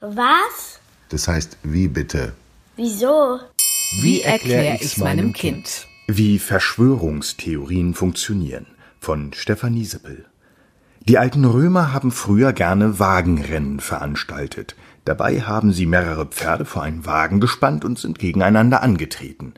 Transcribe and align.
Was? 0.00 0.80
Das 1.10 1.28
heißt, 1.28 1.58
wie 1.62 1.86
bitte? 1.86 2.32
Wieso? 2.76 3.38
Wie 4.00 4.22
erkläre 4.22 4.78
ich's 4.80 4.96
meinem 4.96 5.34
Kind? 5.34 5.86
Wie 6.06 6.38
Verschwörungstheorien 6.38 7.92
funktionieren 7.92 8.66
von 8.98 9.34
Stefanie 9.34 9.84
Sippel. 9.84 10.24
Die 11.00 11.18
alten 11.18 11.44
Römer 11.44 11.92
haben 11.92 12.12
früher 12.12 12.54
gerne 12.54 12.98
Wagenrennen 12.98 13.80
veranstaltet. 13.80 14.74
Dabei 15.04 15.42
haben 15.42 15.74
sie 15.74 15.84
mehrere 15.84 16.24
Pferde 16.24 16.64
vor 16.64 16.82
einen 16.82 17.04
Wagen 17.04 17.38
gespannt 17.38 17.84
und 17.84 17.98
sind 17.98 18.18
gegeneinander 18.18 18.82
angetreten. 18.82 19.52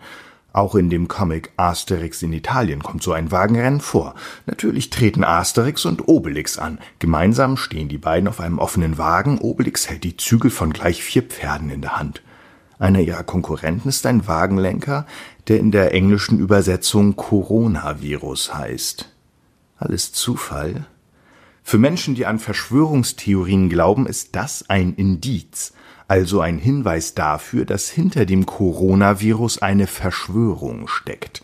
Auch 0.53 0.75
in 0.75 0.91
dem 0.91 1.09
Comic 1.09 1.50
Asterix 1.57 2.23
in 2.23 2.32
Italien 2.32 2.82
kommt 2.82 3.02
so 3.02 3.12
ein 3.12 3.30
Wagenrennen 3.30 3.80
vor. 3.80 4.14
Natürlich 4.46 4.91
treten 4.91 5.25
Asterix 5.25 5.87
und 5.87 6.09
Obelix 6.09 6.59
an. 6.59 6.79
Gemeinsam 6.98 7.57
stehen 7.57 7.89
die 7.89 7.98
beiden 7.98 8.29
auf 8.29 8.41
einem 8.41 8.59
offenen 8.59 8.98
Wagen. 8.98 9.38
Obelix 9.38 9.88
hält 9.88 10.05
die 10.05 10.16
Zügel 10.16 10.51
von 10.51 10.73
gleich 10.73 11.02
vier 11.02 11.23
Pferden 11.23 11.70
in 11.70 11.80
der 11.80 11.98
Hand. 11.98 12.23
Einer 12.79 13.01
ihrer 13.01 13.23
Konkurrenten 13.23 13.88
ist 13.88 14.05
ein 14.07 14.27
Wagenlenker, 14.27 15.07
der 15.48 15.59
in 15.59 15.70
der 15.70 15.95
englischen 15.95 16.38
Übersetzung 16.38 17.16
Coronavirus 17.16 18.55
heißt. 18.55 19.09
Alles 19.79 20.12
Zufall? 20.12 20.87
Für 21.62 21.79
Menschen, 21.79 22.15
die 22.15 22.27
an 22.27 22.38
Verschwörungstheorien 22.38 23.69
glauben, 23.69 24.07
ist 24.07 24.34
das 24.34 24.69
ein 24.69 24.95
Indiz, 24.95 25.73
also 26.12 26.43
ein 26.43 26.59
Hinweis 26.59 27.15
dafür, 27.15 27.65
dass 27.65 27.89
hinter 27.89 28.27
dem 28.27 28.45
Coronavirus 28.45 29.62
eine 29.62 29.87
Verschwörung 29.87 30.87
steckt. 30.87 31.43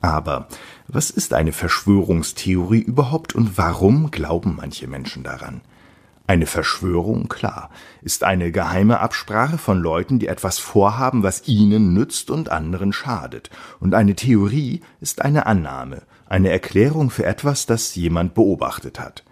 Aber 0.00 0.48
was 0.88 1.10
ist 1.10 1.34
eine 1.34 1.52
Verschwörungstheorie 1.52 2.80
überhaupt 2.80 3.34
und 3.34 3.58
warum 3.58 4.10
glauben 4.10 4.56
manche 4.56 4.86
Menschen 4.86 5.22
daran? 5.22 5.60
Eine 6.26 6.46
Verschwörung, 6.46 7.28
klar, 7.28 7.68
ist 8.00 8.24
eine 8.24 8.52
geheime 8.52 9.00
Absprache 9.00 9.58
von 9.58 9.80
Leuten, 9.80 10.18
die 10.18 10.28
etwas 10.28 10.58
vorhaben, 10.58 11.22
was 11.22 11.46
ihnen 11.46 11.92
nützt 11.92 12.30
und 12.30 12.48
anderen 12.48 12.94
schadet. 12.94 13.50
Und 13.80 13.92
eine 13.92 14.14
Theorie 14.14 14.80
ist 14.98 15.20
eine 15.20 15.44
Annahme, 15.44 16.00
eine 16.26 16.48
Erklärung 16.48 17.10
für 17.10 17.26
etwas, 17.26 17.66
das 17.66 17.94
jemand 17.94 18.32
beobachtet 18.32 18.98
hat. 18.98 19.25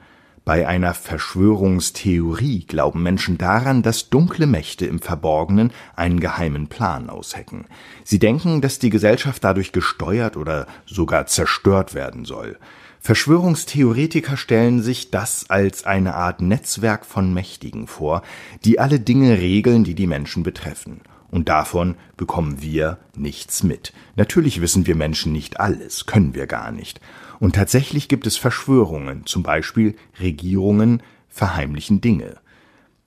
Bei 0.45 0.69
einer 0.69 0.93
Verschwörungstheorie 0.93 2.67
glauben 2.67 3.03
Menschen 3.03 3.39
daran, 3.39 3.81
dass 3.81 4.11
dunkle 4.11 4.47
Mächte 4.47 4.85
im 4.85 5.01
Verborgenen 5.01 5.73
einen 5.97 6.21
geheimen 6.21 6.69
Plan 6.69 7.09
aushecken. 7.09 7.65
Sie 8.05 8.19
denken, 8.19 8.61
dass 8.61 8.79
die 8.79 8.91
Gesellschaft 8.91 9.43
dadurch 9.43 9.73
gesteuert 9.73 10.37
oder 10.37 10.67
sogar 10.85 11.27
zerstört 11.27 11.95
werden 11.95 12.27
soll. 12.27 12.59
Verschwörungstheoretiker 13.01 14.37
stellen 14.37 14.83
sich 14.83 15.11
das 15.11 15.49
als 15.49 15.85
eine 15.85 16.15
Art 16.15 16.43
Netzwerk 16.43 17.07
von 17.07 17.33
Mächtigen 17.33 17.87
vor, 17.87 18.23
die 18.67 18.79
alle 18.79 19.01
Dinge 19.01 19.39
regeln, 19.39 19.83
die 19.85 19.95
die 19.95 20.07
Menschen 20.07 20.43
betreffen. 20.43 21.01
Und 21.35 21.49
davon 21.49 21.97
bekommen 22.17 22.63
wir 22.63 22.99
nichts 23.17 23.65
mit. 23.65 23.93
Natürlich 24.15 24.61
wissen 24.61 24.87
wir 24.87 24.95
Menschen 24.95 25.33
nicht 25.33 25.59
alles, 25.59 26.07
können 26.07 26.33
wir 26.33 26.47
gar 26.47 26.71
nicht. 26.71 27.01
Und 27.41 27.57
tatsächlich 27.57 28.07
gibt 28.07 28.29
es 28.29 28.37
Verschwörungen, 28.37 29.27
zum 29.27 29.43
Beispiel 29.43 29.97
Regierungen 30.21 31.03
verheimlichen 31.29 32.01
Dinge. 32.01 32.37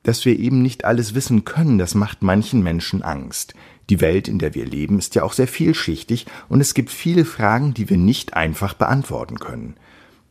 Dass 0.04 0.26
wir 0.26 0.38
eben 0.38 0.62
nicht 0.62 0.84
alles 0.84 1.16
wissen 1.16 1.46
können, 1.46 1.78
das 1.78 1.96
macht 1.96 2.22
manchen 2.22 2.62
Menschen 2.62 3.02
Angst. 3.02 3.54
Die 3.90 4.02
Welt, 4.02 4.28
in 4.28 4.40
der 4.40 4.54
wir 4.54 4.66
leben, 4.66 5.00
ist 5.00 5.16
ja 5.16 5.24
auch 5.24 5.32
sehr 5.32 5.48
vielschichtig 5.48 6.26
und 6.50 6.60
es 6.60 6.74
gibt 6.74 6.90
viele 6.90 7.24
Fragen, 7.24 7.74
die 7.74 7.90
wir 7.90 7.96
nicht 7.96 8.34
einfach 8.34 8.74
beantworten 8.74 9.40
können. 9.40 9.76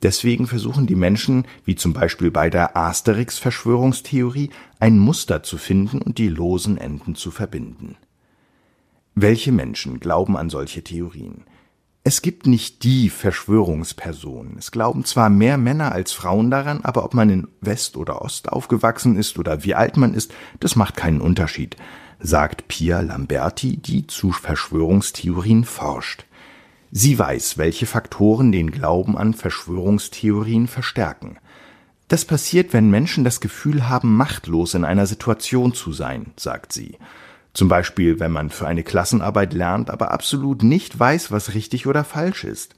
Deswegen 0.03 0.47
versuchen 0.47 0.87
die 0.87 0.95
Menschen, 0.95 1.47
wie 1.65 1.75
zum 1.75 1.93
Beispiel 1.93 2.31
bei 2.31 2.51
der 2.51 2.77
Asterix-Verschwörungstheorie, 2.77 4.51
ein 4.79 4.99
Muster 4.99 5.43
zu 5.43 5.57
finden 5.57 6.03
und 6.03 6.19
die 6.19 6.29
losen 6.29 6.77
Enden 6.77 7.15
zu 7.15 7.31
verbinden. 7.31 7.97
Welche 9.15 9.53
Menschen 9.53 9.99
glauben 9.99 10.37
an 10.37 10.51
solche 10.51 10.85
Theorien? 10.85 11.45
Es 12.05 12.23
gibt 12.23 12.47
nicht 12.47 12.85
die 12.85 13.11
Verschwörungsperson. 13.11 14.57
Es 14.59 14.71
glauben 14.71 15.05
zwar 15.05 15.29
mehr 15.29 15.59
Männer 15.59 15.91
als 15.91 16.13
Frauen 16.13 16.53
daran, 16.53 16.83
aber 16.85 17.03
ob 17.05 17.15
man 17.15 17.31
in 17.31 17.49
West 17.61 17.97
oder 17.97 18.23
Ost 18.23 18.49
aufgewachsen 18.53 19.17
ist 19.17 19.39
oder 19.41 19.65
wie 19.65 19.75
alt 19.75 19.97
man 19.97 20.15
ist, 20.15 20.33
das 20.61 20.77
macht 20.77 20.97
keinen 20.97 21.21
Unterschied, 21.21 21.77
sagt 22.21 22.69
Pia 22.69 23.01
Lamberti, 23.01 23.79
die 23.79 24.07
zu 24.07 24.31
Verschwörungstheorien 24.31 25.65
forscht. 25.65 26.27
Sie 26.99 27.19
weiß, 27.19 27.59
welche 27.59 27.85
Faktoren 27.85 28.53
den 28.53 28.71
Glauben 28.71 29.19
an 29.19 29.35
Verschwörungstheorien 29.35 30.67
verstärken. 30.67 31.37
Das 32.09 32.25
passiert, 32.25 32.73
wenn 32.73 32.89
Menschen 32.89 33.23
das 33.23 33.43
Gefühl 33.43 33.87
haben, 33.87 34.17
machtlos 34.17 34.73
in 34.73 34.83
einer 34.83 35.05
Situation 35.05 35.75
zu 35.75 35.93
sein, 35.93 36.33
sagt 36.37 36.73
sie. 36.73 36.97
Zum 37.53 37.69
Beispiel, 37.69 38.19
wenn 38.19 38.33
man 38.33 38.49
für 38.49 38.67
eine 38.67 38.83
Klassenarbeit 38.83 39.53
lernt, 39.53 39.91
aber 39.91 40.11
absolut 40.11 40.63
nicht 40.63 40.99
weiß, 40.99 41.31
was 41.31 41.53
richtig 41.53 41.87
oder 41.87 42.03
falsch 42.03 42.45
ist. 42.45 42.77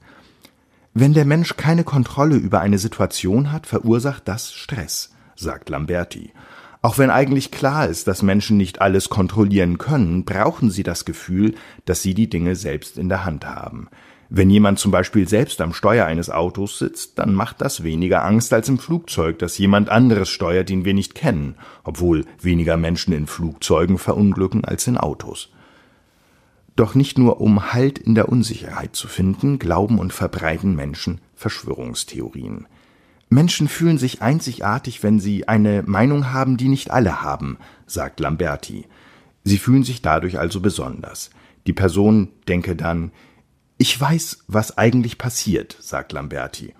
Wenn 0.93 1.13
der 1.13 1.23
Mensch 1.23 1.55
keine 1.55 1.85
Kontrolle 1.85 2.35
über 2.35 2.59
eine 2.59 2.77
Situation 2.77 3.53
hat, 3.53 3.67
verursacht 3.67 4.27
das 4.27 4.51
Stress, 4.51 5.13
sagt 5.37 5.69
Lamberti. 5.69 6.33
Auch 6.81 6.97
wenn 6.97 7.09
eigentlich 7.09 7.51
klar 7.51 7.87
ist, 7.87 8.07
dass 8.07 8.21
Menschen 8.21 8.55
nicht 8.55 8.81
alles 8.81 9.09
kontrollieren 9.09 9.77
können, 9.77 10.23
brauchen 10.23 10.71
sie 10.71 10.83
das 10.83 11.03
Gefühl, 11.03 11.55
dass 11.85 12.01
sie 12.01 12.13
die 12.13 12.29
Dinge 12.29 12.55
selbst 12.55 12.97
in 12.97 13.09
der 13.09 13.25
Hand 13.25 13.45
haben. 13.45 13.89
Wenn 14.29 14.49
jemand 14.49 14.79
zum 14.79 14.91
Beispiel 14.91 15.27
selbst 15.27 15.59
am 15.59 15.73
Steuer 15.73 16.05
eines 16.05 16.29
Autos 16.29 16.77
sitzt, 16.77 17.17
dann 17.17 17.33
macht 17.33 17.61
das 17.61 17.83
weniger 17.83 18.23
Angst 18.23 18.53
als 18.53 18.69
im 18.69 18.77
Flugzeug, 18.77 19.39
das 19.39 19.57
jemand 19.57 19.89
anderes 19.89 20.29
steuert, 20.29 20.69
den 20.69 20.85
wir 20.85 20.93
nicht 20.93 21.15
kennen, 21.15 21.55
obwohl 21.83 22.25
weniger 22.39 22.77
Menschen 22.77 23.11
in 23.11 23.25
Flugzeugen 23.25 23.97
verunglücken 23.97 24.63
als 24.63 24.85
in 24.87 24.97
Autos. 24.97 25.49
Doch 26.75 26.95
nicht 26.95 27.17
nur 27.17 27.41
um 27.41 27.73
Halt 27.73 27.97
in 27.97 28.15
der 28.15 28.29
Unsicherheit 28.29 28.95
zu 28.95 29.07
finden, 29.07 29.59
glauben 29.59 29.99
und 29.99 30.13
verbreiten 30.13 30.75
Menschen 30.75 31.19
Verschwörungstheorien. 31.35 32.67
Menschen 33.29 33.67
fühlen 33.67 33.99
sich 33.99 34.21
einzigartig, 34.23 35.03
wenn 35.03 35.19
sie 35.19 35.47
eine 35.47 35.83
Meinung 35.85 36.31
haben, 36.31 36.57
die 36.57 36.67
nicht 36.67 36.89
alle 36.89 37.21
haben, 37.21 37.57
sagt 37.85 38.19
Lamberti. 38.19 38.85
Sie 39.43 39.59
fühlen 39.59 39.83
sich 39.83 40.01
dadurch 40.01 40.39
also 40.39 40.61
besonders. 40.61 41.29
Die 41.67 41.73
Person 41.73 42.29
denke 42.47 42.75
dann, 42.75 43.11
ich 43.77 43.99
weiß, 43.99 44.45
was 44.47 44.77
eigentlich 44.77 45.17
passiert, 45.17 45.77
sagt 45.79 46.11
Lamberti. 46.11 46.73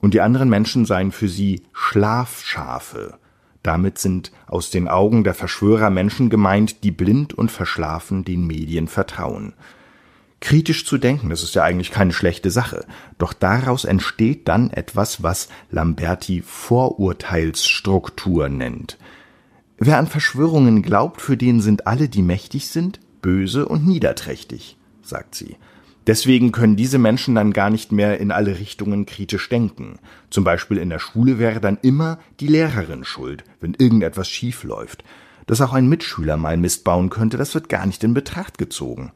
Und 0.00 0.14
die 0.14 0.22
anderen 0.22 0.48
Menschen 0.48 0.86
seien 0.86 1.12
für 1.12 1.28
sie 1.28 1.62
Schlafschafe. 1.72 3.18
Damit 3.62 3.98
sind 3.98 4.32
aus 4.46 4.70
den 4.70 4.88
Augen 4.88 5.22
der 5.22 5.34
Verschwörer 5.34 5.90
Menschen 5.90 6.30
gemeint, 6.30 6.82
die 6.82 6.90
blind 6.90 7.34
und 7.34 7.50
verschlafen 7.50 8.24
den 8.24 8.46
Medien 8.46 8.88
vertrauen. 8.88 9.52
Kritisch 10.40 10.86
zu 10.86 10.96
denken, 10.96 11.28
das 11.28 11.42
ist 11.42 11.54
ja 11.54 11.62
eigentlich 11.62 11.90
keine 11.90 12.12
schlechte 12.12 12.50
Sache, 12.50 12.86
doch 13.18 13.34
daraus 13.34 13.84
entsteht 13.84 14.48
dann 14.48 14.70
etwas, 14.70 15.22
was 15.22 15.48
Lamberti 15.70 16.42
Vorurteilsstruktur 16.44 18.48
nennt. 18.48 18.96
Wer 19.76 19.98
an 19.98 20.06
Verschwörungen 20.06 20.82
glaubt, 20.82 21.20
für 21.20 21.36
den 21.36 21.60
sind 21.60 21.86
alle, 21.86 22.08
die 22.08 22.22
mächtig 22.22 22.68
sind, 22.68 23.00
böse 23.22 23.68
und 23.68 23.86
niederträchtig, 23.86 24.76
sagt 25.02 25.34
sie. 25.34 25.56
Deswegen 26.06 26.52
können 26.52 26.76
diese 26.76 26.98
Menschen 26.98 27.34
dann 27.34 27.52
gar 27.52 27.70
nicht 27.70 27.92
mehr 27.92 28.18
in 28.18 28.30
alle 28.30 28.58
Richtungen 28.58 29.06
kritisch 29.06 29.48
denken. 29.48 29.98
Zum 30.30 30.44
Beispiel 30.44 30.78
in 30.78 30.88
der 30.88 30.98
Schule 30.98 31.38
wäre 31.38 31.60
dann 31.60 31.78
immer 31.82 32.18
die 32.40 32.46
Lehrerin 32.46 33.04
schuld, 33.04 33.44
wenn 33.60 33.74
irgendetwas 33.74 34.28
schief 34.28 34.64
läuft. 34.64 35.04
Dass 35.46 35.60
auch 35.60 35.74
ein 35.74 35.88
Mitschüler 35.88 36.36
mal 36.36 36.56
Mist 36.56 36.84
bauen 36.84 37.10
könnte, 37.10 37.36
das 37.36 37.54
wird 37.54 37.68
gar 37.68 37.86
nicht 37.86 38.02
in 38.02 38.14
Betracht 38.14 38.56
gezogen. 38.56 39.12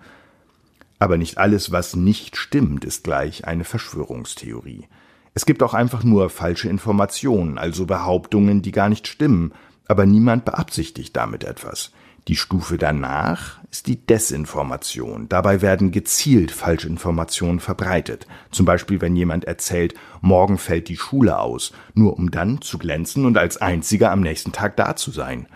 Aber 0.99 1.17
nicht 1.19 1.39
alles, 1.39 1.73
was 1.73 1.97
nicht 1.97 2.37
stimmt, 2.37 2.85
ist 2.85 3.05
gleich 3.05 3.47
eine 3.47 3.65
Verschwörungstheorie. 3.65 4.87
Es 5.35 5.47
gibt 5.47 5.63
auch 5.63 5.75
einfach 5.75 6.05
nur 6.05 6.31
falsche 6.31 6.69
Informationen, 6.69 7.59
also 7.59 7.87
Behauptungen, 7.87 8.63
die 8.63 8.73
gar 8.73 8.89
nicht 8.89 9.09
stimmen, 9.09 9.53
aber 9.89 10.07
niemand 10.07 10.45
beabsichtigt 10.45 11.17
damit 11.17 11.45
etwas. 11.45 11.91
Die 12.29 12.37
Stufe 12.37 12.79
danach 12.79 13.59
ist 13.71 13.87
die 13.87 14.07
Desinformation. 14.07 15.29
Dabei 15.29 15.61
werden 15.61 15.91
gezielt 15.91 16.53
Falschinformationen 16.53 17.61
verbreitet. 17.61 18.27
Zum 18.51 18.65
Beispiel, 18.65 19.03
wenn 19.03 19.15
jemand 19.15 19.45
erzählt, 19.45 19.95
morgen 20.23 20.57
fällt 20.57 20.89
die 20.89 20.97
Schule 20.97 21.39
aus, 21.39 21.73
nur 21.93 22.17
um 22.17 22.31
dann 22.31 22.63
zu 22.63 22.79
glänzen 22.79 23.27
und 23.27 23.37
als 23.37 23.59
einziger 23.59 24.11
am 24.11 24.21
nächsten 24.21 24.53
Tag 24.53 24.77
da 24.77 24.97
zu 24.97 25.11
sein. 25.11 25.49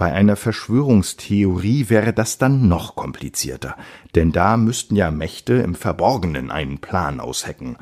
Bei 0.00 0.14
einer 0.14 0.36
Verschwörungstheorie 0.36 1.90
wäre 1.90 2.14
das 2.14 2.38
dann 2.38 2.68
noch 2.68 2.96
komplizierter, 2.96 3.76
denn 4.14 4.32
da 4.32 4.56
müssten 4.56 4.96
ja 4.96 5.10
Mächte 5.10 5.52
im 5.52 5.74
Verborgenen 5.74 6.50
einen 6.50 6.78
Plan 6.78 7.20
aushecken. 7.20 7.76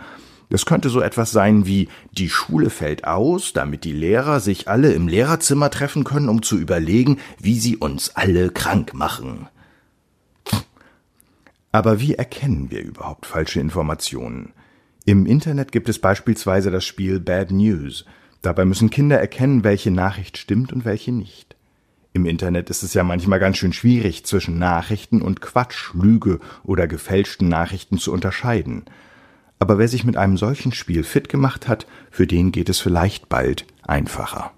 Es 0.50 0.67
könnte 0.67 0.88
so 0.88 1.00
etwas 1.00 1.31
sein 1.31 1.65
wie 1.65 1.88
die 2.11 2.29
Schule 2.29 2.70
fällt 2.70 3.05
aus, 3.05 3.53
damit 3.53 3.85
die 3.85 3.93
Lehrer 3.93 4.41
sich 4.41 4.67
alle 4.67 4.94
im 4.94 5.06
Lehrerzimmer 5.06 5.70
treffen 5.70 6.03
können, 6.03 6.29
um 6.29 6.43
zu 6.43 6.59
überlegen, 6.59 7.19
wie 7.41 7.61
sie 7.61 7.76
uns 7.76 8.17
alle 8.17 8.50
krank 8.50 8.94
machen. 8.94 9.47
Aber 11.71 12.00
wie 12.00 12.17
erkennen 12.17 12.73
wir 12.73 12.82
überhaupt 12.82 13.26
falsche 13.26 13.61
Informationen? 13.61 14.55
Im 15.05 15.25
Internet 15.25 15.71
gibt 15.71 15.88
es 15.88 16.00
beispielsweise 16.00 16.73
das 16.73 16.85
Spiel 16.85 17.21
Bad 17.21 17.53
News. 17.53 18.06
Dabei 18.43 18.64
müssen 18.64 18.91
Kinder 18.91 19.21
erkennen, 19.21 19.62
welche 19.62 19.93
Nachricht 19.93 20.37
stimmt 20.37 20.73
und 20.73 20.85
welche 20.85 21.12
nicht. 21.12 21.55
Im 22.13 22.27
Internet 22.27 22.71
ist 22.71 22.83
es 22.83 22.95
ja 22.95 23.05
manchmal 23.05 23.39
ganz 23.39 23.59
schön 23.59 23.73
schwierig, 23.73 24.25
zwischen 24.25 24.59
Nachrichten 24.59 25.23
und 25.23 25.41
Quatsch, 25.41 25.93
Lüge 25.95 26.41
oder 26.65 26.87
gefälschten 26.87 27.49
Nachrichten 27.49 27.99
zu 27.99 28.13
unterscheiden. 28.13 28.85
Aber 29.59 29.79
wer 29.79 29.89
sich 29.89 30.05
mit 30.05 30.17
einem 30.17 30.37
solchen 30.37 30.73
Spiel 30.73 31.05
fit 31.05 31.29
gemacht 31.29 31.69
hat, 31.69 31.87
für 32.11 32.27
den 32.27 32.53
geht 32.53 32.69
es 32.69 32.79
vielleicht 32.79 33.29
bald 33.29 33.67
einfacher. 33.83 34.53